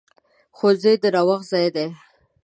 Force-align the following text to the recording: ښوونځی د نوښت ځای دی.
ښوونځی 0.57 0.93
د 1.01 1.03
نوښت 1.15 1.45
ځای 1.51 1.67
دی. 1.75 1.87